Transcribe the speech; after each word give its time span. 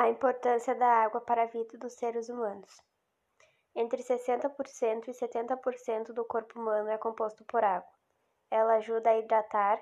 A 0.00 0.08
importância 0.08 0.74
da 0.74 0.86
água 0.86 1.20
para 1.20 1.42
a 1.42 1.46
vida 1.46 1.76
dos 1.76 1.92
seres 1.92 2.30
humanos. 2.30 2.82
Entre 3.76 4.02
60% 4.02 5.08
e 5.08 5.10
70% 5.10 6.14
do 6.14 6.24
corpo 6.24 6.58
humano 6.58 6.88
é 6.88 6.96
composto 6.96 7.44
por 7.44 7.62
água. 7.62 7.92
Ela 8.50 8.76
ajuda 8.76 9.10
a 9.10 9.18
hidratar, 9.18 9.78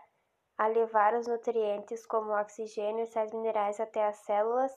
a 0.59 0.67
levar 0.67 1.15
os 1.15 1.29
nutrientes 1.29 2.05
como 2.05 2.33
oxigênio 2.33 3.05
e 3.05 3.07
sais 3.07 3.33
minerais 3.33 3.79
até 3.79 4.09
as 4.09 4.17
células, 4.17 4.73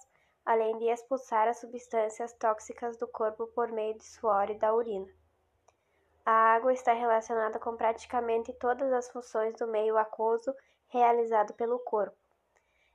além 0.45 0.77
de 0.77 0.85
expulsar 0.91 1.47
as 1.47 1.59
substâncias 1.59 2.31
tóxicas 2.33 2.95
do 2.97 3.07
corpo 3.07 3.47
por 3.47 3.71
meio 3.71 3.97
de 3.97 4.05
suor 4.05 4.47
e 4.51 4.59
da 4.59 4.71
urina. 4.75 5.11
A 6.23 6.53
água 6.53 6.71
está 6.71 6.93
relacionada 6.93 7.57
com 7.57 7.75
praticamente 7.75 8.53
todas 8.59 8.93
as 8.93 9.09
funções 9.09 9.55
do 9.55 9.67
meio 9.67 9.97
aquoso 9.97 10.53
realizado 10.89 11.55
pelo 11.55 11.79
corpo 11.79 12.20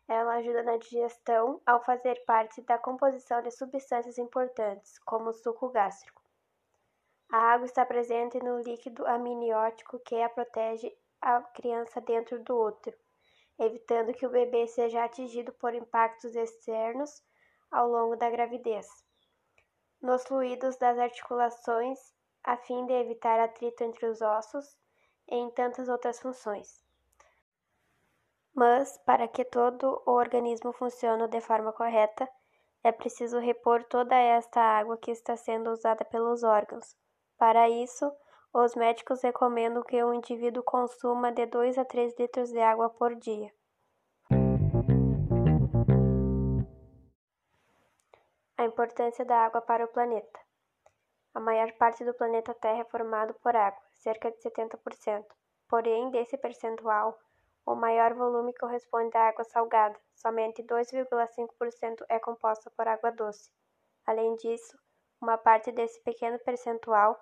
ela 0.09 0.35
ajuda 0.35 0.63
na 0.63 0.77
digestão 0.77 1.61
ao 1.67 1.83
fazer 1.83 2.25
parte 2.25 2.63
da 2.63 2.79
composição 2.79 3.43
de 3.43 3.51
substâncias 3.51 4.19
importantes, 4.19 4.99
como 5.01 5.31
o 5.31 5.35
suco 5.35 5.69
gástrico. 5.71 6.23
A 7.31 7.39
água 7.39 7.67
está 7.67 7.85
presente 7.85 8.39
no 8.39 8.61
líquido 8.61 9.05
amniótico 9.07 9.99
que 9.99 10.15
a 10.23 10.29
protege 10.29 10.97
a 11.21 11.43
criança 11.43 12.01
dentro 12.01 12.43
do 12.45 12.57
útero, 12.57 12.97
evitando 13.59 14.15
que 14.15 14.25
o 14.25 14.31
bebê 14.31 14.69
seja 14.69 15.03
atingido 15.03 15.53
por 15.55 15.75
impactos 15.75 16.37
externos 16.37 17.25
ao 17.71 17.89
longo 17.89 18.15
da 18.17 18.31
gravidez. 18.31 18.87
Nos 20.01 20.23
fluidos 20.25 20.77
das 20.77 20.99
articulações, 20.99 21.99
a 22.45 22.57
fim 22.57 22.87
de 22.87 22.93
evitar 22.93 23.41
atrito 23.41 23.83
entre 23.83 24.07
os 24.07 24.21
ossos, 24.21 24.79
e 25.29 25.35
em 25.35 25.51
tantas 25.51 25.89
outras 25.89 26.21
funções. 26.21 26.86
Mas, 28.57 28.97
para 29.05 29.29
que 29.29 29.45
todo 29.45 30.03
o 30.07 30.13
organismo 30.13 30.73
funcione 30.73 31.29
de 31.29 31.43
forma 31.43 31.75
correta, 31.75 32.27
é 32.83 32.91
preciso 32.91 33.39
repor 33.39 33.85
toda 33.85 34.17
esta 34.17 34.63
água 34.63 34.97
que 34.97 35.11
está 35.11 35.37
sendo 35.37 35.71
usada 35.71 36.07
pelos 36.07 36.43
órgãos. 36.43 36.97
Para 37.37 37.69
isso, 37.69 38.11
os 38.55 38.75
médicos 38.75 39.21
recomendam 39.21 39.83
que 39.83 40.03
o 40.03 40.15
indivíduo 40.15 40.63
consuma 40.63 41.31
de 41.31 41.45
2 41.45 41.77
a 41.77 41.85
3 41.85 42.19
litros 42.19 42.51
de 42.51 42.59
água 42.59 42.89
por 42.89 43.15
dia. 43.17 43.53
A 48.57 48.65
importância 48.65 49.23
da 49.27 49.37
água 49.37 49.61
para 49.61 49.85
o 49.85 49.89
planeta. 49.89 50.41
A 51.35 51.41
maior 51.41 51.71
parte 51.73 52.03
do 52.07 52.15
planeta 52.15 52.55
Terra 52.55 52.81
é 52.81 52.85
formado 52.85 53.35
por 53.35 53.55
água, 53.55 53.83
cerca 53.93 54.31
de 54.31 54.39
70%. 54.39 55.27
Porém, 55.69 56.11
desse 56.11 56.39
percentual, 56.39 57.19
o 57.67 57.75
maior 57.75 58.15
volume 58.15 58.55
corresponde 58.55 59.17
à 59.17 59.29
água 59.29 59.43
salgada, 59.43 59.99
somente 60.15 60.63
2,5% 60.63 62.05
é 62.09 62.19
composta 62.21 62.71
por 62.71 62.87
água 62.87 63.11
doce. 63.11 63.51
Além 64.07 64.37
disso, 64.37 64.79
uma 65.21 65.37
parte 65.37 65.73
desse 65.73 66.01
pequeno 66.05 66.39
percentual, 66.39 67.21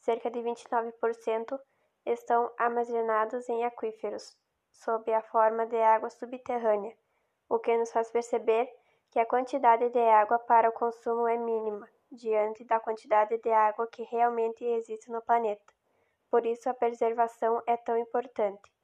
cerca 0.00 0.28
de 0.28 0.40
29%, 0.40 1.58
estão 2.04 2.52
armazenados 2.58 3.48
em 3.48 3.64
aquíferos, 3.64 4.36
sob 4.72 5.12
a 5.14 5.22
forma 5.22 5.64
de 5.66 5.76
água 5.76 6.10
subterrânea, 6.10 6.96
o 7.48 7.60
que 7.60 7.76
nos 7.76 7.92
faz 7.92 8.10
perceber 8.10 8.68
que 9.10 9.20
a 9.20 9.26
quantidade 9.26 9.88
de 9.90 10.00
água 10.00 10.38
para 10.40 10.68
o 10.68 10.72
consumo 10.72 11.28
é 11.28 11.36
mínima 11.36 11.88
diante 12.10 12.64
da 12.64 12.80
quantidade 12.80 13.38
de 13.38 13.52
água 13.52 13.86
que 13.86 14.02
realmente 14.02 14.64
existe 14.64 15.10
no 15.10 15.22
planeta. 15.22 15.72
Por 16.28 16.44
isso, 16.44 16.68
a 16.68 16.74
preservação 16.74 17.62
é 17.66 17.76
tão 17.76 17.96
importante. 17.96 18.75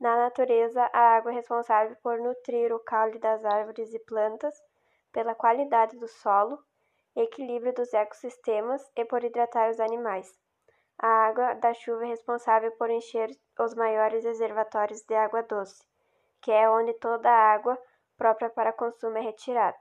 Na 0.00 0.16
natureza, 0.16 0.90
a 0.92 1.16
água 1.16 1.30
é 1.30 1.34
responsável 1.34 1.96
por 2.02 2.18
nutrir 2.18 2.72
o 2.72 2.80
caule 2.80 3.18
das 3.18 3.44
árvores 3.44 3.94
e 3.94 3.98
plantas, 4.00 4.54
pela 5.12 5.34
qualidade 5.34 5.96
do 5.98 6.08
solo, 6.08 6.58
equilíbrio 7.14 7.72
dos 7.72 7.94
ecossistemas 7.94 8.82
e 8.96 9.04
por 9.04 9.22
hidratar 9.22 9.70
os 9.70 9.78
animais. 9.78 10.28
A 10.98 11.06
água 11.06 11.54
da 11.54 11.72
chuva 11.72 12.04
é 12.04 12.08
responsável 12.08 12.72
por 12.72 12.90
encher 12.90 13.30
os 13.58 13.74
maiores 13.74 14.24
reservatórios 14.24 15.02
de 15.02 15.14
água 15.14 15.42
doce, 15.42 15.84
que 16.40 16.50
é 16.50 16.68
onde 16.68 16.92
toda 16.94 17.30
a 17.30 17.52
água 17.52 17.78
própria 18.16 18.50
para 18.50 18.72
consumo 18.72 19.18
é 19.18 19.20
retirada. 19.20 19.78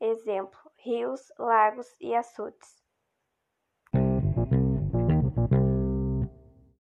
Exemplo: 0.00 0.58
rios, 0.76 1.32
lagos 1.38 1.88
e 2.00 2.14
açudes. 2.14 2.81